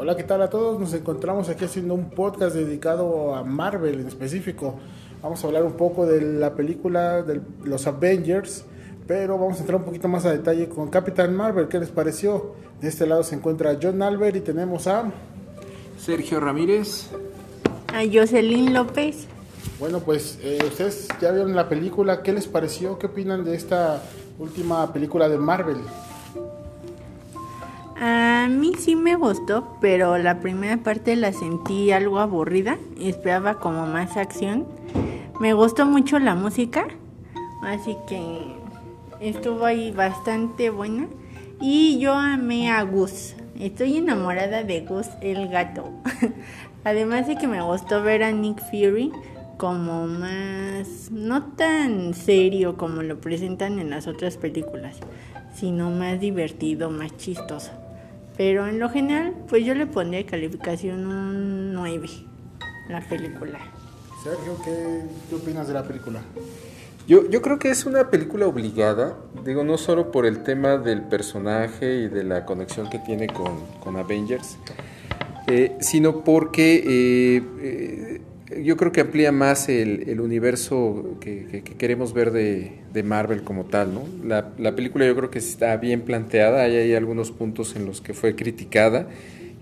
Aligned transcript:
Hola, 0.00 0.14
¿qué 0.14 0.22
tal 0.22 0.40
a 0.42 0.48
todos? 0.48 0.78
Nos 0.78 0.94
encontramos 0.94 1.48
aquí 1.48 1.64
haciendo 1.64 1.92
un 1.92 2.10
podcast 2.10 2.54
dedicado 2.54 3.34
a 3.34 3.42
Marvel 3.42 3.98
en 3.98 4.06
específico. 4.06 4.76
Vamos 5.20 5.42
a 5.42 5.48
hablar 5.48 5.64
un 5.64 5.72
poco 5.72 6.06
de 6.06 6.20
la 6.20 6.54
película 6.54 7.22
de 7.22 7.40
los 7.64 7.84
Avengers, 7.88 8.64
pero 9.08 9.36
vamos 9.36 9.56
a 9.56 9.62
entrar 9.62 9.80
un 9.80 9.84
poquito 9.84 10.06
más 10.06 10.24
a 10.24 10.30
detalle 10.30 10.68
con 10.68 10.88
Capitán 10.88 11.34
Marvel. 11.34 11.66
¿Qué 11.66 11.80
les 11.80 11.88
pareció? 11.88 12.54
De 12.80 12.86
este 12.86 13.08
lado 13.08 13.24
se 13.24 13.34
encuentra 13.34 13.76
John 13.82 14.00
Albert 14.00 14.36
y 14.36 14.40
tenemos 14.40 14.86
a 14.86 15.10
Sergio 15.98 16.38
Ramírez. 16.38 17.08
A 17.92 18.02
Jocelyn 18.04 18.72
López. 18.72 19.26
Bueno, 19.80 19.98
pues 19.98 20.38
eh, 20.44 20.60
ustedes 20.64 21.08
ya 21.20 21.32
vieron 21.32 21.56
la 21.56 21.68
película, 21.68 22.22
¿qué 22.22 22.32
les 22.32 22.46
pareció? 22.46 23.00
¿Qué 23.00 23.06
opinan 23.06 23.44
de 23.44 23.56
esta 23.56 24.00
última 24.38 24.92
película 24.92 25.28
de 25.28 25.38
Marvel? 25.38 25.78
A 28.48 28.50
mí 28.50 28.72
sí 28.78 28.96
me 28.96 29.14
gustó, 29.14 29.76
pero 29.78 30.16
la 30.16 30.40
primera 30.40 30.78
parte 30.78 31.16
la 31.16 31.34
sentí 31.34 31.92
algo 31.92 32.18
aburrida. 32.18 32.78
Esperaba 32.98 33.60
como 33.60 33.84
más 33.84 34.16
acción. 34.16 34.66
Me 35.38 35.52
gustó 35.52 35.84
mucho 35.84 36.18
la 36.18 36.34
música, 36.34 36.88
así 37.60 37.94
que 38.08 38.56
estuvo 39.20 39.66
ahí 39.66 39.90
bastante 39.90 40.70
buena. 40.70 41.08
Y 41.60 41.98
yo 41.98 42.14
amé 42.14 42.70
a 42.70 42.80
Gus. 42.84 43.34
Estoy 43.60 43.98
enamorada 43.98 44.62
de 44.62 44.80
Gus 44.80 45.08
el 45.20 45.48
gato. 45.48 45.90
Además 46.84 47.26
de 47.26 47.36
que 47.36 47.48
me 47.48 47.60
gustó 47.60 48.02
ver 48.02 48.22
a 48.22 48.32
Nick 48.32 48.62
Fury 48.70 49.12
como 49.58 50.06
más, 50.06 51.10
no 51.10 51.42
tan 51.52 52.14
serio 52.14 52.78
como 52.78 53.02
lo 53.02 53.20
presentan 53.20 53.78
en 53.78 53.90
las 53.90 54.06
otras 54.06 54.38
películas, 54.38 54.96
sino 55.54 55.90
más 55.90 56.18
divertido, 56.18 56.88
más 56.88 57.14
chistoso. 57.18 57.72
Pero 58.38 58.68
en 58.68 58.78
lo 58.78 58.88
general, 58.88 59.34
pues 59.48 59.66
yo 59.66 59.74
le 59.74 59.86
pondría 59.86 60.24
calificación 60.24 61.06
un 61.06 61.74
9, 61.74 62.08
la 62.88 63.00
película. 63.00 63.58
Sergio, 64.22 64.56
¿qué, 64.64 65.02
qué 65.28 65.34
opinas 65.34 65.68
de 65.68 65.74
la 65.74 65.82
película? 65.82 66.20
Yo, 67.08 67.28
yo 67.28 67.42
creo 67.42 67.58
que 67.58 67.70
es 67.70 67.84
una 67.84 68.10
película 68.10 68.46
obligada, 68.46 69.16
digo, 69.44 69.64
no 69.64 69.76
solo 69.76 70.12
por 70.12 70.24
el 70.24 70.44
tema 70.44 70.76
del 70.76 71.02
personaje 71.02 71.96
y 72.02 72.08
de 72.08 72.22
la 72.22 72.44
conexión 72.44 72.88
que 72.88 72.98
tiene 73.00 73.26
con, 73.26 73.66
con 73.80 73.96
Avengers, 73.96 74.56
eh, 75.48 75.76
sino 75.80 76.22
porque 76.22 76.76
eh, 76.76 77.42
eh, 77.60 78.17
yo 78.56 78.76
creo 78.76 78.92
que 78.92 79.00
amplía 79.00 79.32
más 79.32 79.68
el, 79.68 80.08
el 80.08 80.20
universo 80.20 81.16
que, 81.20 81.46
que, 81.50 81.62
que, 81.62 81.74
queremos 81.74 82.12
ver 82.12 82.30
de, 82.30 83.02
Marvel 83.04 83.42
como 83.42 83.64
tal, 83.64 83.94
¿no? 83.94 84.04
La, 84.24 84.50
la, 84.58 84.74
película 84.74 85.06
yo 85.06 85.14
creo 85.14 85.30
que 85.30 85.38
está 85.38 85.76
bien 85.76 86.00
planteada, 86.00 86.62
hay, 86.62 86.74
hay 86.74 86.94
algunos 86.94 87.30
puntos 87.30 87.76
en 87.76 87.84
los 87.84 88.00
que 88.00 88.12
fue 88.12 88.34
criticada, 88.34 89.08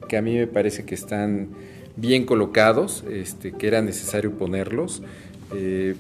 que 0.09 0.17
a 0.17 0.23
mí 0.23 0.35
me 0.37 0.47
parece 0.47 0.85
que 0.85 0.95
están 0.95 1.49
bien 1.97 2.25
colocados, 2.25 3.05
este, 3.11 3.53
que 3.53 3.67
era 3.67 3.83
necesario 3.83 4.33
ponerlos. 4.33 5.03
Eh, 5.55 5.95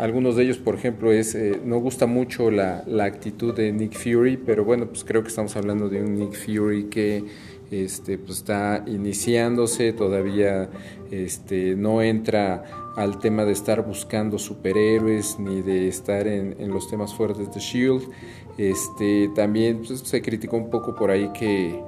algunos 0.00 0.34
de 0.34 0.44
ellos, 0.44 0.56
por 0.56 0.74
ejemplo, 0.74 1.12
es 1.12 1.34
eh, 1.34 1.60
no 1.62 1.78
gusta 1.78 2.06
mucho 2.06 2.50
la, 2.50 2.82
la, 2.86 3.04
actitud 3.04 3.54
de 3.54 3.70
Nick 3.70 3.92
Fury, 3.92 4.38
pero 4.38 4.64
bueno, 4.64 4.86
pues 4.86 5.04
creo 5.04 5.22
que 5.22 5.28
estamos 5.28 5.54
hablando 5.56 5.90
de 5.90 6.02
un 6.02 6.14
Nick 6.14 6.32
Fury 6.32 6.84
que 6.84 7.22
este, 7.70 8.16
pues 8.16 8.38
está 8.38 8.82
iniciándose, 8.86 9.92
todavía 9.92 10.70
este, 11.10 11.76
no 11.76 12.00
entra 12.00 12.94
al 12.96 13.18
tema 13.18 13.44
de 13.44 13.52
estar 13.52 13.86
buscando 13.86 14.38
superhéroes 14.38 15.38
ni 15.38 15.60
de 15.60 15.88
estar 15.88 16.26
en, 16.26 16.56
los 16.70 16.88
temas 16.88 17.14
fuertes 17.14 17.52
de 17.52 17.60
Shield. 17.60 18.08
Este, 18.56 19.30
también 19.34 19.82
pues, 19.86 20.00
se 20.00 20.22
criticó 20.22 20.56
un 20.56 20.70
poco 20.70 20.94
por 20.94 21.10
ahí 21.10 21.30
que 21.32 21.78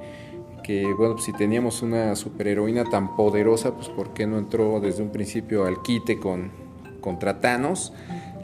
que 0.63 0.85
bueno, 0.97 1.15
pues 1.15 1.25
si 1.25 1.33
teníamos 1.33 1.81
una 1.81 2.15
superheroína 2.15 2.85
tan 2.85 3.17
poderosa, 3.17 3.75
pues 3.75 3.89
por 3.89 4.13
qué 4.13 4.25
no 4.25 4.37
entró 4.37 4.79
desde 4.79 5.03
un 5.03 5.09
principio 5.09 5.65
al 5.65 5.81
quite 5.81 6.17
con 6.17 6.62
contra 7.03 7.39
Thanos. 7.41 7.93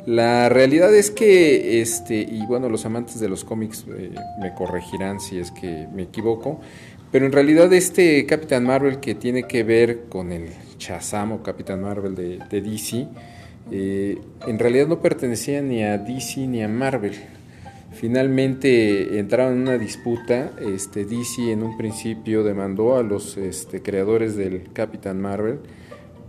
La 0.05 0.49
realidad 0.49 0.93
es 0.93 1.11
que, 1.11 1.81
este, 1.81 2.15
y 2.15 2.45
bueno, 2.45 2.69
los 2.69 2.85
amantes 2.85 3.19
de 3.19 3.29
los 3.29 3.43
cómics 3.43 3.85
eh, 3.87 4.11
me 4.41 4.53
corregirán 4.53 5.19
si 5.19 5.39
es 5.39 5.51
que 5.51 5.87
me 5.93 6.03
equivoco, 6.03 6.59
pero 7.11 7.25
en 7.25 7.31
realidad 7.31 7.71
este 7.73 8.25
Capitán 8.25 8.65
Marvel 8.65 8.99
que 8.99 9.15
tiene 9.15 9.43
que 9.43 9.63
ver 9.63 10.05
con 10.09 10.31
el 10.31 10.49
Shazam 10.77 11.33
o 11.33 11.43
Capitán 11.43 11.81
Marvel 11.81 12.15
de, 12.15 12.61
DC, 12.61 13.07
eh, 13.71 14.17
en 14.47 14.59
realidad 14.59 14.87
no 14.87 15.01
pertenecía 15.01 15.61
ni 15.61 15.83
a 15.83 15.97
DC 15.97 16.47
ni 16.47 16.63
a 16.63 16.67
Marvel. 16.67 17.13
Finalmente 17.91 19.19
entraron 19.19 19.53
en 19.53 19.61
una 19.61 19.77
disputa. 19.77 20.51
Este, 20.61 21.05
DC 21.05 21.51
en 21.51 21.63
un 21.63 21.77
principio 21.77 22.43
demandó 22.43 22.95
a 22.95 23.03
los 23.03 23.37
este, 23.37 23.81
creadores 23.81 24.35
del 24.35 24.71
Capitán 24.73 25.19
Marvel 25.21 25.59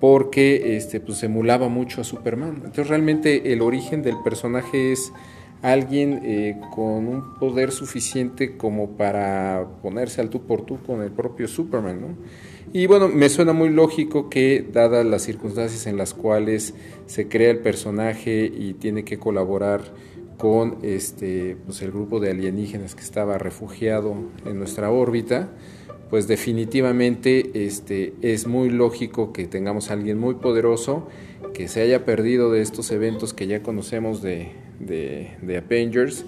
porque 0.00 0.76
este, 0.76 1.00
pues, 1.00 1.22
emulaba 1.22 1.68
mucho 1.68 2.00
a 2.00 2.04
Superman. 2.04 2.54
Entonces 2.56 2.88
realmente 2.88 3.52
el 3.52 3.60
origen 3.60 4.02
del 4.02 4.16
personaje 4.24 4.92
es 4.92 5.12
alguien 5.62 6.22
eh, 6.24 6.58
con 6.74 7.06
un 7.06 7.34
poder 7.38 7.70
suficiente 7.70 8.56
como 8.56 8.92
para 8.92 9.66
ponerse 9.82 10.22
al 10.22 10.30
tú 10.30 10.46
por 10.46 10.62
tú 10.62 10.78
con 10.82 11.02
el 11.02 11.10
propio 11.10 11.48
Superman. 11.48 12.00
¿no? 12.00 12.08
Y 12.72 12.86
bueno, 12.86 13.08
me 13.08 13.28
suena 13.28 13.52
muy 13.52 13.68
lógico 13.68 14.30
que 14.30 14.66
dadas 14.72 15.04
las 15.04 15.22
circunstancias 15.22 15.86
en 15.86 15.96
las 15.96 16.14
cuales 16.14 16.74
se 17.06 17.28
crea 17.28 17.50
el 17.50 17.58
personaje 17.58 18.44
y 18.46 18.74
tiene 18.74 19.04
que 19.04 19.18
colaborar 19.18 19.82
con 20.38 20.78
este, 20.82 21.56
pues 21.66 21.82
el 21.82 21.90
grupo 21.90 22.20
de 22.20 22.30
alienígenas 22.30 22.94
que 22.94 23.02
estaba 23.02 23.36
refugiado 23.36 24.14
en 24.46 24.58
nuestra 24.58 24.90
órbita, 24.90 25.50
pues 26.10 26.26
definitivamente 26.26 27.64
este, 27.66 28.12
es 28.20 28.46
muy 28.46 28.68
lógico 28.68 29.32
que 29.32 29.46
tengamos 29.46 29.90
a 29.90 29.94
alguien 29.94 30.18
muy 30.18 30.34
poderoso 30.34 31.08
que 31.54 31.68
se 31.68 31.80
haya 31.82 32.04
perdido 32.04 32.50
de 32.50 32.62
estos 32.62 32.90
eventos 32.90 33.32
que 33.32 33.46
ya 33.46 33.62
conocemos 33.62 34.20
de, 34.20 34.52
de, 34.80 35.56
Avengers 35.56 36.24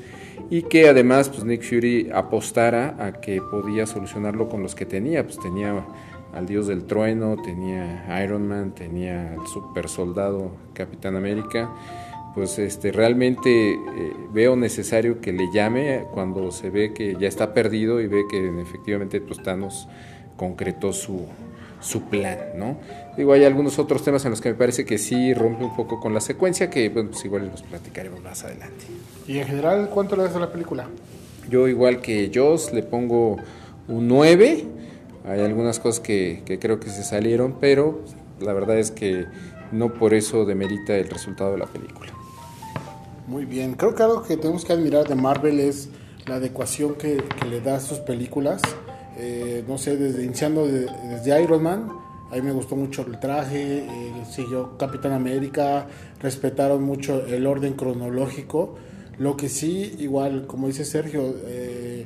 y 0.50 0.62
que 0.62 0.88
además 0.88 1.28
pues 1.28 1.44
Nick 1.44 1.62
Fury 1.62 2.10
apostara 2.14 2.96
a 2.98 3.20
que 3.20 3.40
podía 3.40 3.86
solucionarlo 3.86 4.48
con 4.48 4.62
los 4.62 4.74
que 4.74 4.86
tenía, 4.86 5.24
pues 5.24 5.38
tenía 5.38 5.84
al 6.32 6.46
dios 6.46 6.66
del 6.66 6.84
trueno, 6.84 7.36
tenía 7.42 8.22
Iron 8.24 8.48
Man, 8.48 8.74
tenía 8.74 9.32
al 9.32 9.46
super 9.46 9.88
soldado 9.88 10.52
Capitán 10.74 11.16
América, 11.16 11.70
pues 12.34 12.58
este, 12.58 12.92
realmente 12.92 13.74
eh, 13.74 13.78
veo 14.32 14.56
necesario 14.56 15.20
que 15.20 15.32
le 15.32 15.50
llame 15.52 16.04
cuando 16.12 16.50
se 16.50 16.70
ve 16.70 16.92
que 16.92 17.16
ya 17.18 17.28
está 17.28 17.52
perdido 17.52 18.00
y 18.00 18.06
ve 18.06 18.24
que 18.30 18.48
efectivamente 18.60 19.20
pues, 19.20 19.42
Thanos 19.42 19.88
concretó 20.36 20.92
su, 20.92 21.26
su 21.80 22.04
plan, 22.04 22.38
¿no? 22.56 22.78
Digo, 23.16 23.32
hay 23.34 23.44
algunos 23.44 23.78
otros 23.78 24.02
temas 24.02 24.24
en 24.24 24.30
los 24.30 24.40
que 24.40 24.50
me 24.50 24.54
parece 24.54 24.84
que 24.84 24.96
sí 24.96 25.34
rompe 25.34 25.64
un 25.64 25.76
poco 25.76 26.00
con 26.00 26.14
la 26.14 26.20
secuencia, 26.20 26.70
que 26.70 26.88
bueno, 26.88 27.10
pues 27.10 27.24
igual 27.24 27.48
los 27.50 27.62
platicaremos 27.62 28.22
más 28.22 28.44
adelante. 28.44 28.84
¿Y 29.26 29.38
en 29.38 29.46
general 29.46 29.90
cuánto 29.92 30.16
le 30.16 30.22
das 30.22 30.34
a 30.34 30.40
la 30.40 30.50
película? 30.50 30.88
Yo 31.50 31.68
igual 31.68 32.00
que 32.00 32.30
Joss 32.34 32.72
le 32.72 32.82
pongo 32.82 33.36
un 33.88 34.08
9, 34.08 34.64
hay 35.26 35.40
algunas 35.40 35.80
cosas 35.80 36.00
que, 36.00 36.42
que 36.46 36.58
creo 36.58 36.80
que 36.80 36.88
se 36.88 37.02
salieron, 37.02 37.56
pero 37.60 38.00
la 38.40 38.52
verdad 38.52 38.78
es 38.78 38.90
que 38.90 39.26
no 39.70 39.92
por 39.94 40.14
eso 40.14 40.44
demerita 40.44 40.96
el 40.96 41.08
resultado 41.08 41.52
de 41.52 41.58
la 41.58 41.66
película. 41.66 42.12
Muy 43.32 43.46
bien, 43.46 43.76
creo 43.76 43.94
que 43.94 44.02
algo 44.02 44.22
que 44.22 44.36
tenemos 44.36 44.62
que 44.66 44.74
admirar 44.74 45.08
de 45.08 45.14
Marvel 45.14 45.58
es 45.58 45.88
la 46.26 46.34
adecuación 46.34 46.96
que, 46.96 47.24
le 47.48 47.62
da 47.62 47.76
a 47.76 47.80
sus 47.80 47.98
películas. 48.00 48.60
Eh, 49.16 49.64
no 49.66 49.78
sé, 49.78 49.96
desde 49.96 50.22
iniciando 50.22 50.66
de, 50.66 50.86
desde 51.08 51.42
Iron 51.42 51.62
Man, 51.62 51.88
a 52.30 52.34
mí 52.34 52.42
me 52.42 52.52
gustó 52.52 52.76
mucho 52.76 53.06
el 53.06 53.18
traje, 53.18 53.86
eh, 53.86 54.12
siguió 54.30 54.76
Capitán 54.76 55.12
América, 55.12 55.86
respetaron 56.20 56.82
mucho 56.82 57.24
el 57.24 57.46
orden 57.46 57.72
cronológico. 57.72 58.74
Lo 59.16 59.34
que 59.34 59.48
sí, 59.48 59.96
igual, 59.98 60.46
como 60.46 60.66
dice 60.66 60.84
Sergio, 60.84 61.34
eh, 61.46 62.04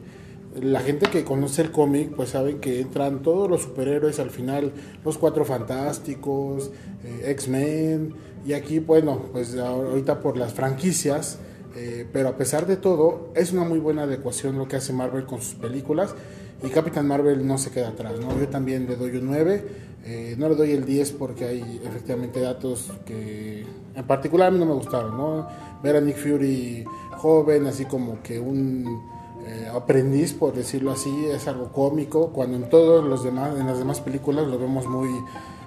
la 0.61 0.81
gente 0.81 1.07
que 1.11 1.25
conoce 1.25 1.63
el 1.63 1.71
cómic, 1.71 2.15
pues 2.15 2.31
sabe 2.31 2.59
que 2.59 2.81
entran 2.81 3.23
todos 3.23 3.51
los 3.51 3.63
superhéroes 3.63 4.19
al 4.19 4.31
final, 4.31 4.73
los 5.05 5.19
cuatro 5.19 5.45
fantásticos, 5.45 6.71
eh, 7.05 7.31
X-Men, 7.33 8.15
y 8.47 8.53
aquí, 8.53 8.79
bueno, 8.79 9.21
pues 9.33 9.57
ahorita 9.57 10.21
por 10.21 10.37
las 10.37 10.55
franquicias, 10.55 11.39
eh, 11.77 12.07
pero 12.13 12.31
a 12.31 12.37
pesar 12.37 12.67
de 12.67 12.77
todo, 12.77 13.33
es 13.35 13.53
una 13.53 13.65
muy 13.65 13.79
buena 13.79 14.05
adecuación 14.05 14.57
lo 14.57 14.69
que 14.69 14.77
hace 14.77 14.93
Marvel 14.93 15.27
con 15.27 15.43
sus 15.43 15.55
películas, 15.55 16.15
y 16.63 16.69
Capitán 16.69 17.07
Marvel 17.07 17.47
no 17.47 17.59
se 17.59 17.71
queda 17.71 17.89
atrás, 17.89 18.19
¿no? 18.19 18.39
Yo 18.39 18.49
también 18.49 18.87
le 18.87 18.97
doy 18.97 19.17
un 19.17 19.27
9, 19.27 19.65
eh, 20.05 20.37
no 20.39 20.49
le 20.49 20.55
doy 20.55 20.71
el 20.71 20.87
10 20.87 21.13
porque 21.13 21.45
hay 21.45 21.81
efectivamente 21.85 22.41
datos 22.41 22.93
que 23.05 23.67
en 23.95 24.07
particular 24.07 24.49
a 24.49 24.51
mí 24.51 24.59
no 24.59 24.65
me 24.65 24.73
gustaron, 24.73 25.17
¿no? 25.17 25.49
Ver 25.83 25.97
a 25.97 26.01
Nick 26.01 26.17
Fury 26.17 26.85
joven, 27.19 27.67
así 27.67 27.85
como 27.85 28.23
que 28.23 28.39
un 28.39 29.16
eh, 29.49 29.69
aprendiz, 29.73 30.33
por 30.33 30.55
decirlo 30.55 30.91
así, 30.91 31.27
es 31.27 31.47
algo 31.47 31.71
cómico, 31.71 32.31
cuando 32.33 32.57
en 32.57 32.69
todos 32.69 33.05
los 33.05 33.23
demás, 33.23 33.57
en 33.57 33.69
las 33.69 33.79
demás 33.79 34.01
películas 34.01 34.49
lo 34.49 34.59
vemos 34.59 34.87
muy 34.87 35.09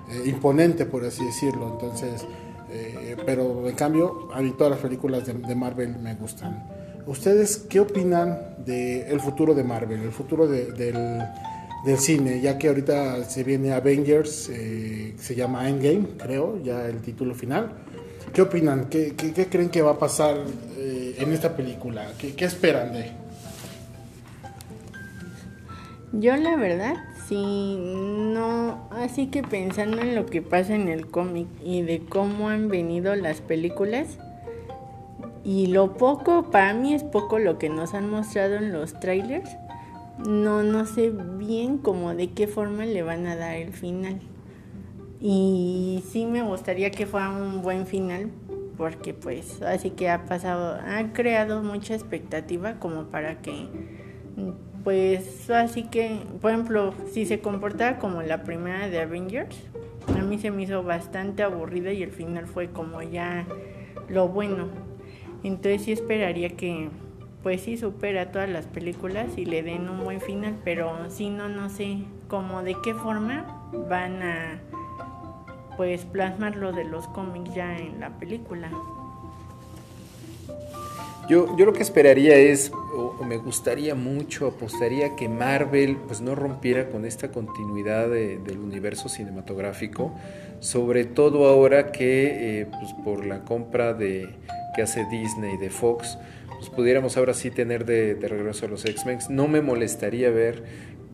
eh, 0.09 0.23
imponente, 0.25 0.85
por 0.85 1.05
así 1.05 1.23
decirlo. 1.23 1.69
Entonces, 1.71 2.25
eh, 2.69 3.15
pero 3.25 3.69
en 3.69 3.75
cambio, 3.75 4.27
a 4.33 4.41
mí 4.41 4.53
todas 4.57 4.71
las 4.71 4.81
películas 4.81 5.25
de, 5.25 5.33
de, 5.33 5.55
Marvel 5.55 5.97
me 5.97 6.13
gustan. 6.15 6.67
¿Ustedes 7.07 7.55
qué 7.69 7.79
opinan 7.79 8.57
del 8.65 9.03
el 9.03 9.21
futuro 9.21 9.55
de 9.55 9.63
Marvel, 9.63 10.01
el 10.01 10.11
futuro 10.11 10.45
de, 10.45 10.73
del, 10.73 11.23
del 11.85 11.97
cine, 11.97 12.41
ya 12.41 12.57
que 12.57 12.67
ahorita 12.67 13.23
se 13.23 13.45
viene 13.45 13.71
Avengers, 13.71 14.51
se 15.17 15.35
llama 15.35 15.69
Endgame, 15.69 16.17
creo, 16.17 16.61
ya 16.61 16.85
el 16.85 16.99
título 16.99 17.33
final. 17.33 17.71
¿Qué 18.33 18.41
opinan? 18.41 18.89
¿Qué, 18.89 19.15
qué, 19.15 19.47
creen 19.47 19.69
que 19.69 19.81
va 19.81 19.91
a 19.91 19.97
pasar 19.97 20.37
en 20.77 21.31
esta 21.31 21.55
película? 21.55 22.11
¿Qué, 22.19 22.35
¿Qué, 22.35 22.45
esperan 22.45 22.91
de? 22.91 23.28
Yo 26.11 26.35
la 26.35 26.55
verdad, 26.55 26.95
sí, 27.27 27.77
no, 27.77 28.87
así 28.89 29.27
que 29.27 29.43
pensando 29.43 30.01
en 30.01 30.15
lo 30.15 30.25
que 30.25 30.41
pasa 30.41 30.73
en 30.73 30.87
el 30.87 31.07
cómic 31.07 31.47
y 31.63 31.83
de 31.83 31.99
cómo 31.99 32.49
han 32.49 32.67
venido 32.67 33.15
las 33.15 33.41
películas, 33.41 34.17
y 35.43 35.67
lo 35.67 35.93
poco, 35.93 36.49
para 36.49 36.73
mí 36.73 36.95
es 36.95 37.03
poco 37.03 37.37
lo 37.37 37.59
que 37.59 37.69
nos 37.69 37.93
han 37.93 38.09
mostrado 38.09 38.55
en 38.55 38.73
los 38.73 38.99
trailers, 38.99 39.49
no, 40.27 40.63
no 40.63 40.85
sé 40.85 41.11
bien 41.11 41.77
cómo 41.77 42.15
de 42.15 42.31
qué 42.31 42.47
forma 42.47 42.85
le 42.85 43.03
van 43.03 43.27
a 43.27 43.35
dar 43.35 43.55
el 43.55 43.71
final. 43.71 44.19
Y 45.21 46.03
sí 46.11 46.25
me 46.25 46.41
gustaría 46.41 46.91
que 46.91 47.05
fuera 47.05 47.29
un 47.29 47.61
buen 47.61 47.85
final, 47.85 48.31
porque 48.77 49.13
pues 49.13 49.61
así 49.61 49.91
que 49.91 50.09
ha 50.09 50.25
pasado, 50.25 50.79
ha 50.83 51.13
creado 51.13 51.61
mucha 51.61 51.93
expectativa 51.93 52.79
como 52.79 53.03
para 53.05 53.41
que, 53.41 53.67
pues 54.83 55.49
así 55.49 55.83
que, 55.83 56.21
por 56.41 56.51
ejemplo, 56.51 56.93
si 57.11 57.25
se 57.25 57.39
comportara 57.39 57.99
como 57.99 58.21
la 58.21 58.43
primera 58.43 58.87
de 58.87 58.99
Avengers, 59.01 59.57
a 60.07 60.21
mí 60.21 60.39
se 60.39 60.51
me 60.51 60.63
hizo 60.63 60.83
bastante 60.83 61.43
aburrida 61.43 61.91
y 61.91 62.03
el 62.03 62.11
final 62.11 62.47
fue 62.47 62.69
como 62.69 63.01
ya 63.01 63.45
lo 64.07 64.27
bueno. 64.27 64.67
Entonces 65.43 65.83
sí 65.83 65.91
esperaría 65.91 66.49
que 66.49 66.89
pues 67.43 67.61
sí 67.61 67.77
supera 67.77 68.31
todas 68.31 68.49
las 68.49 68.65
películas 68.65 69.37
y 69.37 69.45
le 69.45 69.63
den 69.63 69.89
un 69.89 70.03
buen 70.03 70.19
final, 70.19 70.57
pero 70.65 71.09
si 71.09 71.29
no, 71.29 71.47
no 71.47 71.69
sé 71.69 71.99
cómo 72.27 72.63
de 72.63 72.75
qué 72.83 72.93
forma 72.93 73.69
van 73.89 74.21
a 74.21 74.59
pues 75.77 76.03
plasmar 76.03 76.57
lo 76.57 76.73
de 76.73 76.83
los 76.83 77.07
cómics 77.07 77.53
ya 77.55 77.77
en 77.77 78.01
la 78.01 78.09
película. 78.19 78.69
Yo, 81.29 81.55
yo 81.55 81.65
lo 81.65 81.73
que 81.73 81.83
esperaría 81.83 82.35
es, 82.35 82.71
o 82.73 83.23
me 83.23 83.37
gustaría 83.37 83.93
mucho, 83.93 84.47
apostaría 84.47 85.15
que 85.15 85.29
Marvel 85.29 85.95
pues 86.07 86.21
no 86.21 86.33
rompiera 86.33 86.89
con 86.89 87.05
esta 87.05 87.29
continuidad 87.29 88.09
del 88.09 88.57
universo 88.57 89.09
cinematográfico, 89.09 90.15
sobre 90.59 91.05
todo 91.05 91.47
ahora 91.47 91.91
que 91.91 92.61
eh, 92.61 92.65
pues 92.65 92.93
por 93.05 93.27
la 93.27 93.45
compra 93.45 93.93
de 93.93 94.27
que 94.75 94.81
hace 94.81 95.05
Disney 95.11 95.57
de 95.57 95.69
Fox, 95.69 96.17
pues 96.57 96.71
pudiéramos 96.71 97.15
ahora 97.15 97.35
sí 97.35 97.51
tener 97.51 97.85
de, 97.85 98.15
de 98.15 98.27
regreso 98.27 98.65
a 98.65 98.69
los 98.69 98.83
X-Men. 98.85 99.19
No 99.29 99.47
me 99.47 99.61
molestaría 99.61 100.31
ver 100.31 100.63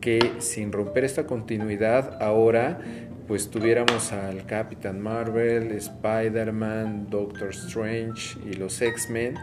que 0.00 0.32
sin 0.38 0.72
romper 0.72 1.04
esta 1.04 1.26
continuidad 1.26 2.22
ahora 2.22 2.80
pues 3.26 3.50
tuviéramos 3.50 4.12
al 4.12 4.46
Capitán 4.46 5.00
Marvel, 5.00 5.72
Spider-Man, 5.72 7.08
Doctor 7.10 7.50
Strange 7.50 8.38
y 8.48 8.54
los 8.54 8.80
X-Men 8.80 9.34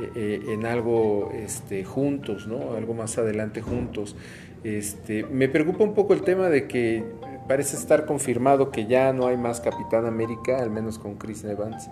eh, 0.00 0.10
eh, 0.14 0.40
en 0.48 0.66
algo 0.66 1.32
este, 1.34 1.84
juntos, 1.84 2.46
¿no? 2.46 2.74
Algo 2.74 2.94
más 2.94 3.18
adelante 3.18 3.60
juntos. 3.60 4.16
Este, 4.64 5.24
me 5.24 5.48
preocupa 5.48 5.84
un 5.84 5.94
poco 5.94 6.14
el 6.14 6.22
tema 6.22 6.48
de 6.48 6.66
que 6.66 7.04
parece 7.46 7.76
estar 7.76 8.06
confirmado 8.06 8.70
que 8.70 8.86
ya 8.86 9.12
no 9.12 9.26
hay 9.26 9.36
más 9.36 9.60
Capitán 9.60 10.06
América, 10.06 10.58
al 10.58 10.70
menos 10.70 10.98
con 10.98 11.14
Chris 11.14 11.44
Evans, 11.44 11.88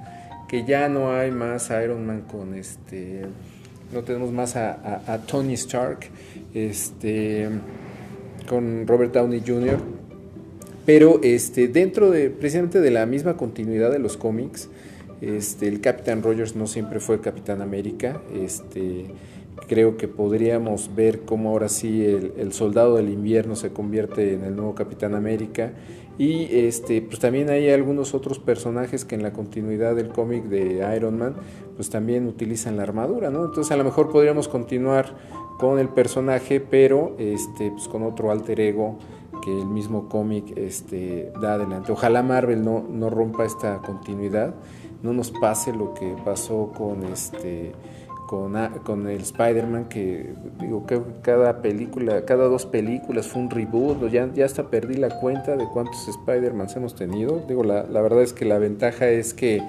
que 0.49 0.65
ya 0.65 0.89
no 0.89 1.13
hay 1.13 1.31
más 1.31 1.71
Iron 1.71 2.07
Man 2.07 2.23
con 2.23 2.55
este, 2.55 3.23
no 3.93 4.03
tenemos 4.03 4.33
más 4.33 4.57
a, 4.57 5.03
a 5.07 5.19
Tony 5.19 5.55
Stark, 5.55 6.01
este, 6.55 7.49
con 8.49 8.87
Robert 8.87 9.13
Downey 9.15 9.43
Jr. 9.47 9.79
Pero 10.85 11.21
este, 11.23 11.69
dentro 11.69 12.11
de 12.11 12.31
precisamente 12.31 12.81
de 12.81 12.91
la 12.91 13.07
misma 13.07 13.37
continuidad 13.37 13.91
de 13.91 13.99
los 13.99 14.17
cómics, 14.17 14.69
este, 15.21 15.69
el 15.69 15.81
Capitán 15.81 16.23
Rogers 16.23 16.57
no 16.57 16.67
siempre 16.67 17.01
fue 17.01 17.21
Capitán 17.21 17.63
América. 17.63 18.21
Este, 18.35 19.07
creo 19.69 19.97
que 19.97 20.09
podríamos 20.09 20.95
ver 20.95 21.23
cómo 21.23 21.51
ahora 21.51 21.69
sí 21.69 22.05
el, 22.05 22.53
soldado 22.53 22.97
del 22.97 23.09
invierno 23.09 23.57
se 23.57 23.73
convierte 23.73 24.35
en 24.35 24.45
el 24.45 24.57
nuevo 24.57 24.75
Capitán 24.75 25.15
América. 25.15 25.73
Y 26.19 26.49
este, 26.51 27.03
pues 27.03 27.19
también 27.19 27.51
hay 27.51 27.69
algunos 27.71 28.15
otros 28.15 28.39
personajes 28.39 29.05
que 29.05 29.15
en 29.15 29.23
la 29.23 29.33
continuidad 29.33 29.95
del 29.95 30.09
cómic 30.09 30.45
de 30.45 30.97
Iron 30.97 31.19
Man, 31.19 31.35
pues 31.77 31.91
también 31.91 32.27
utilizan 32.27 32.77
la 32.77 32.85
armadura, 32.85 33.31
¿no? 33.31 33.45
Entonces 33.45 33.71
a 33.71 33.77
lo 33.77 33.85
mejor 33.85 34.11
podríamos 34.11 34.49
continuar 34.49 35.15
con 35.59 35.79
el 35.79 35.89
personaje, 35.89 36.61
pero 36.61 37.15
este, 37.19 37.71
pues 37.71 37.89
con 37.89 38.03
otro 38.03 38.31
alter 38.31 38.61
ego 38.61 38.99
que 39.43 39.53
el 39.53 39.67
mismo 39.67 40.09
cómic 40.09 40.57
este, 40.57 41.33
da 41.41 41.55
adelante. 41.55 41.93
Ojalá 41.93 42.23
Marvel 42.23 42.65
no, 42.65 42.85
no 42.89 43.11
rompa 43.11 43.45
esta 43.45 43.79
continuidad, 43.79 44.55
no 45.07 45.13
nos 45.13 45.31
pase 45.31 45.73
lo 45.73 45.95
que 45.95 46.15
pasó 46.25 46.73
con 46.77 47.05
este 47.05 47.73
con, 48.27 48.55
con 48.85 49.09
el 49.09 49.21
Spider-Man, 49.21 49.85
que 49.89 50.35
digo 50.61 50.85
que 50.85 51.01
cada 51.23 51.63
película, 51.63 52.25
cada 52.25 52.47
dos 52.47 52.67
películas 52.67 53.29
fue 53.29 53.43
un 53.43 53.51
reboot, 53.51 54.09
ya, 54.11 54.29
ya 54.35 54.45
hasta 54.45 54.65
perdí 54.65 54.97
la 54.97 55.21
cuenta 55.21 55.57
de 55.57 55.65
cuántos 55.73 56.09
Spider-Mans 56.09 56.75
hemos 56.77 56.95
tenido. 56.97 57.45
Digo, 57.47 57.63
la, 57.63 57.85
la 57.85 58.03
verdad 58.03 58.23
es 58.23 58.33
que 58.33 58.45
la 58.45 58.59
ventaja 58.59 59.09
es 59.09 59.33
que 59.33 59.63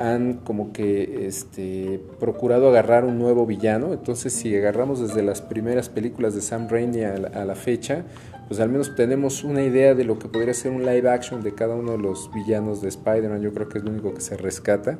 han 0.00 0.38
como 0.44 0.72
que 0.72 1.26
este, 1.26 2.00
procurado 2.18 2.70
agarrar 2.70 3.04
un 3.04 3.18
nuevo 3.18 3.44
villano. 3.44 3.92
Entonces, 3.92 4.32
si 4.32 4.56
agarramos 4.56 4.98
desde 5.00 5.22
las 5.22 5.42
primeras 5.42 5.90
películas 5.90 6.34
de 6.34 6.40
Sam 6.40 6.68
Raimi 6.70 7.02
a 7.02 7.44
la, 7.44 7.54
fecha, 7.54 8.06
pues 8.48 8.60
al 8.60 8.70
menos 8.70 8.94
tenemos 8.96 9.44
una 9.44 9.62
idea 9.62 9.94
de 9.94 10.04
lo 10.04 10.18
que 10.18 10.28
podría 10.28 10.54
ser 10.54 10.72
un 10.72 10.86
live 10.86 11.06
action 11.08 11.42
de 11.42 11.54
cada 11.54 11.74
uno 11.74 11.92
de 11.92 11.98
los 11.98 12.30
villanos 12.32 12.80
de 12.80 12.88
Spider-Man. 12.88 13.42
Yo 13.42 13.52
creo 13.52 13.68
que 13.68 13.76
es 13.76 13.84
lo 13.84 13.90
único 13.90 14.14
que 14.14 14.22
se 14.22 14.38
rescata. 14.38 14.98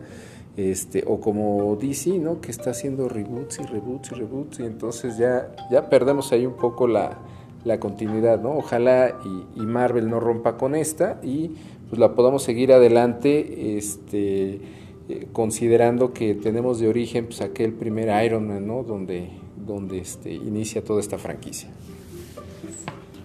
Este, 0.58 1.03
o 1.06 1.19
como 1.19 1.76
DC, 1.76 2.19
¿no? 2.19 2.43
Que 2.43 2.50
está 2.50 2.70
haciendo 2.70 3.08
reboots 3.08 3.61
y 3.61 3.62
reboots 3.62 4.12
y 4.12 4.14
reboots. 4.17 4.61
Y 4.61 4.64
entonces 4.64 5.17
ya, 5.17 5.50
ya 5.70 5.88
perdemos 5.88 6.31
ahí 6.32 6.44
un 6.44 6.56
poco 6.56 6.87
la, 6.87 7.17
la 7.64 7.81
continuidad, 7.81 8.43
¿no? 8.43 8.50
Ojalá 8.50 9.17
y, 9.25 9.62
y, 9.62 9.64
Marvel 9.64 10.11
no 10.11 10.20
rompa 10.20 10.58
con 10.58 10.75
esta 10.75 11.19
y 11.23 11.56
pues 11.88 11.99
la 11.99 12.14
podamos 12.14 12.43
seguir 12.43 12.75
adelante. 12.75 13.79
Este 13.79 14.80
eh, 15.11 15.29
considerando 15.33 16.12
que 16.12 16.35
tenemos 16.35 16.79
de 16.79 16.89
origen 16.89 17.27
pues, 17.27 17.41
aquel 17.41 17.73
primer 17.73 18.25
Iron 18.25 18.47
Man, 18.47 18.67
¿no? 18.67 18.85
Donde, 18.85 19.29
donde 19.57 19.99
este, 19.99 20.33
inicia 20.33 20.85
toda 20.85 21.01
esta 21.01 21.19
franquicia. 21.19 21.69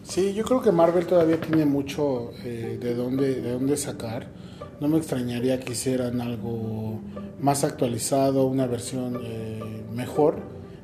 Sí, 0.04 0.34
yo 0.34 0.44
creo 0.44 0.62
que 0.62 0.72
Marvel 0.72 1.06
todavía 1.06 1.40
tiene 1.40 1.66
mucho 1.66 2.32
eh, 2.44 2.78
de, 2.80 2.94
dónde, 2.96 3.42
de 3.42 3.52
dónde 3.52 3.78
sacar. 3.78 4.28
No 4.80 4.88
me 4.88 4.98
extrañaría 4.98 5.60
que 5.60 5.74
hicieran 5.74 6.22
algo 6.22 7.00
más 7.40 7.64
actualizado, 7.64 8.46
una 8.46 8.68
versión 8.68 9.20
eh, 9.24 9.84
mejor 9.94 10.38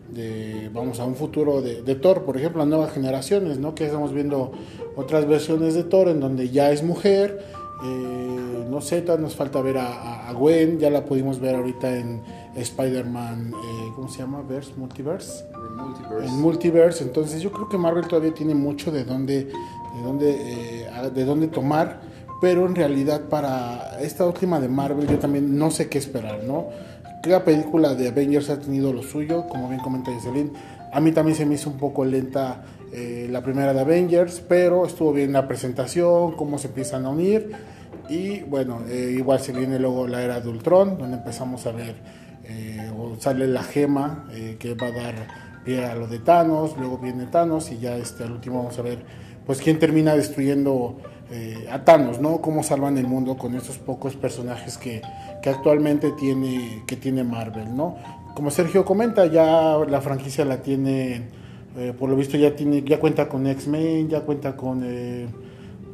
de, 0.10 0.70
vamos, 0.74 1.00
a 1.00 1.06
un 1.06 1.16
futuro 1.16 1.62
de, 1.62 1.82
de, 1.82 1.96
Thor, 1.96 2.24
por 2.24 2.38
ejemplo, 2.38 2.62
a 2.62 2.66
nuevas 2.66 2.94
generaciones, 2.94 3.58
¿no? 3.58 3.76
Que 3.76 3.86
estamos 3.86 4.14
viendo 4.14 4.52
otras 4.96 5.28
versiones 5.28 5.74
de 5.74 5.84
Thor 5.84 6.10
en 6.10 6.20
donde 6.20 6.50
ya 6.50 6.72
es 6.72 6.84
mujer, 6.84 7.44
eh, 7.84 8.66
no 8.70 8.80
sé, 8.82 9.02
todavía 9.02 9.24
nos 9.24 9.36
falta 9.36 9.62
ver 9.62 9.78
a, 9.78 10.32
Gwen, 10.34 10.80
ya 10.80 10.90
la 10.90 11.04
pudimos 11.04 11.40
ver 11.40 11.56
ahorita 11.56 11.98
en 11.98 12.22
Spider-Man, 12.56 13.54
eh, 13.54 13.92
¿cómo 13.96 14.08
se 14.08 14.20
llama? 14.20 14.42
Verse, 14.42 14.72
Multiverse. 14.78 15.46
En 16.24 16.42
Multiverse, 16.42 17.04
entonces 17.04 17.42
yo 17.42 17.52
creo 17.52 17.68
que 17.68 17.78
Marvel 17.78 18.08
todavía 18.08 18.34
tiene 18.34 18.56
mucho 18.56 18.92
de 18.92 19.04
dónde, 19.04 19.46
de 19.46 20.04
dónde, 20.04 20.84
eh, 20.84 21.10
de 21.14 21.26
dónde 21.26 21.48
tomar, 21.48 22.02
pero 22.40 22.66
en 22.66 22.76
realidad 22.76 23.22
para 23.30 24.00
esta 24.02 24.26
última 24.26 24.60
de 24.60 24.68
Marvel 24.70 25.08
yo 25.08 25.20
también 25.20 25.58
no 25.58 25.70
sé 25.70 25.90
qué 25.90 25.98
esperar, 25.98 26.44
¿no? 26.44 26.68
Cada 27.22 27.44
película 27.44 27.94
de 27.94 28.08
Avengers 28.08 28.50
ha 28.50 28.60
tenido 28.60 28.94
lo 28.94 29.04
suyo, 29.04 29.48
como 29.48 29.70
bien 29.70 29.82
comenta 29.82 30.12
Jocelyn. 30.12 30.52
A 30.92 31.00
mí 31.00 31.12
también 31.14 31.38
se 31.38 31.46
me 31.46 31.56
hizo 31.56 31.70
un 31.70 31.78
poco 31.78 32.04
lenta 32.04 32.64
eh, 32.92 33.28
la 33.32 33.42
primera 33.42 33.74
de 33.74 33.80
Avengers, 33.80 34.42
pero 34.42 34.86
estuvo 34.86 35.14
bien 35.14 35.32
la 35.32 35.48
presentación, 35.48 36.34
cómo 36.34 36.58
se 36.58 36.68
empiezan 36.68 37.06
a 37.06 37.10
unir. 37.10 37.52
Y 38.10 38.42
bueno, 38.42 38.82
eh, 38.90 39.16
igual 39.18 39.40
se 39.40 39.54
viene 39.54 39.80
luego 39.80 40.06
la 40.08 40.22
era 40.22 40.42
de 40.42 40.50
Ultron, 40.50 40.98
donde 40.98 41.18
empezamos 41.18 41.66
a 41.66 41.72
ver, 41.72 41.96
eh, 42.44 42.92
o 42.98 43.16
sale 43.18 43.48
la 43.48 43.64
gema 43.64 44.28
que 44.60 44.74
va 44.74 44.88
a 44.88 44.92
dar 44.92 45.16
pie 45.64 45.86
a 45.86 45.96
lo 45.96 46.08
de 46.08 46.20
Thanos, 46.20 46.76
luego 46.78 46.98
viene 46.98 47.28
Thanos 47.28 47.72
y 47.72 47.80
ya 47.80 47.96
este, 47.96 48.24
al 48.24 48.32
último 48.32 48.58
vamos 48.58 48.78
a 48.78 48.82
ver 48.82 49.06
pues 49.46 49.62
quién 49.62 49.80
termina 49.80 50.16
destruyendo 50.16 50.98
a 51.72 51.86
Thanos, 51.86 52.20
¿no? 52.20 52.42
Cómo 52.42 52.62
salvan 52.62 52.98
el 52.98 53.08
mundo 53.08 53.38
con 53.38 53.56
estos 53.56 53.78
pocos 53.78 54.18
personajes 54.18 54.78
que, 54.78 55.02
que 55.42 55.50
actualmente 55.50 56.12
tiene, 56.20 56.84
que 56.86 56.98
tiene 56.98 57.24
Marvel, 57.24 57.74
¿no? 57.74 57.96
Como 58.36 58.52
Sergio 58.52 58.86
comenta, 58.86 59.26
ya 59.26 59.78
la 59.88 60.02
franquicia 60.02 60.46
la 60.46 60.62
tiene 60.62 61.42
eh, 61.78 61.94
por 61.98 62.10
lo 62.10 62.16
visto 62.16 62.38
ya 62.38 62.54
tiene, 62.56 62.84
ya 62.84 63.00
cuenta 63.00 63.30
con 63.30 63.48
X-Men, 63.48 64.10
ya 64.10 64.22
cuenta 64.22 64.56
con 64.58 64.84
eh, 64.84 65.28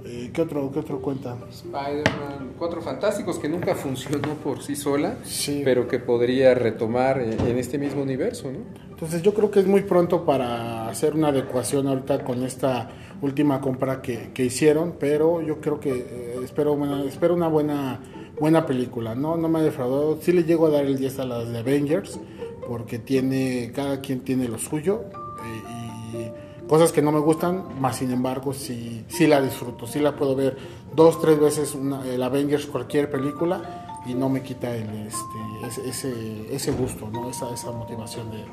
eh, 0.06 0.32
¿qué 0.34 0.42
otro, 0.42 0.72
qué 0.72 0.80
otro 0.80 1.02
cuenta? 1.02 1.38
Spider-Man, 1.50 2.54
Cuatro 2.58 2.82
Fantásticos 2.82 3.38
que 3.38 3.50
nunca 3.50 3.76
funcionó 3.76 4.36
por 4.36 4.64
sí 4.64 4.76
sola, 4.76 5.18
pero 5.64 5.88
que 5.88 6.00
podría 6.00 6.54
retomar 6.56 7.20
en, 7.22 7.58
este 7.58 7.78
mismo 7.78 8.02
universo, 8.02 8.52
¿no? 8.52 8.60
Entonces 8.90 9.22
yo 9.22 9.34
creo 9.34 9.52
que 9.52 9.60
es 9.60 9.68
muy 9.68 9.82
pronto 9.82 10.26
para 10.26 10.88
hacer 10.88 11.14
una 11.14 11.28
adecuación 11.28 11.88
ahorita 11.88 12.24
con 12.24 12.44
esta 12.44 12.90
última 13.22 13.62
compra 13.62 14.02
que, 14.02 14.32
que 14.34 14.46
hicieron, 14.46 14.96
pero 15.00 15.42
yo 15.42 15.60
creo 15.60 15.80
que 15.80 15.92
eh, 15.92 16.40
espero, 16.44 16.74
una, 16.74 17.04
espero 17.04 17.36
una 17.36 17.48
buena, 17.48 18.00
buena 18.40 18.66
película. 18.66 19.16
No, 19.16 19.36
no 19.38 19.48
me 19.50 19.60
ha 19.60 19.62
defraudado. 19.64 20.18
Sí 20.22 20.32
le 20.32 20.44
llego 20.44 20.68
a 20.68 20.70
dar 20.70 20.86
el 20.86 20.98
10 20.98 21.20
a 21.20 21.26
las 21.26 21.50
de 21.50 21.60
Avengers, 21.60 22.20
porque 22.68 23.00
tiene, 23.00 23.72
cada 23.74 24.02
quien 24.02 24.22
tiene 24.22 24.48
lo 24.48 24.58
suyo. 24.58 25.02
y 25.44 26.68
cosas 26.68 26.92
que 26.92 27.02
no 27.02 27.12
me 27.14 27.20
gustan, 27.20 27.80
más 27.80 27.96
sin 27.98 28.12
embargo 28.12 28.54
sí, 28.54 29.06
sí 29.08 29.26
la 29.26 29.42
disfruto, 29.42 29.88
sí 29.88 30.00
la 30.00 30.16
puedo 30.18 30.36
ver 30.36 30.58
dos, 30.94 31.22
tres 31.22 31.40
veces 31.40 31.74
una- 31.76 32.06
el 32.06 32.22
Avengers 32.22 32.66
cualquier 32.66 33.10
película 33.10 34.02
y 34.06 34.14
no 34.14 34.28
me 34.28 34.42
quita 34.42 34.76
el, 34.76 34.90
este, 35.08 35.90
ese, 35.90 36.54
ese 36.54 36.72
gusto, 36.74 37.10
¿no? 37.10 37.30
esa, 37.30 37.54
esa 37.54 37.72
motivación 37.72 38.30
de, 38.32 38.44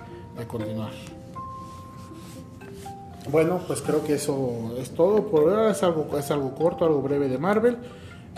de 0.41 0.47
continuar. 0.47 0.93
Bueno, 3.31 3.61
pues 3.67 3.81
creo 3.83 4.05
que 4.05 4.14
eso 4.14 4.75
es 4.79 4.91
todo 4.91 5.26
por 5.26 5.43
ahora. 5.49 5.71
Es 5.71 5.83
algo, 5.83 6.07
es 6.19 6.31
algo 6.31 6.55
corto, 6.55 6.85
algo 6.85 7.00
breve 7.03 7.29
de 7.29 7.38
Marvel. 7.38 7.79